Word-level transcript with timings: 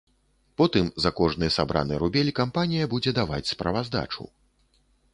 Потым 0.61 0.87
за 1.05 1.11
кожны 1.19 1.51
сабраны 1.57 2.01
рубель 2.05 2.33
кампанія 2.41 2.91
будзе 2.97 3.17
даваць 3.21 3.45
справаздачу. 3.55 4.23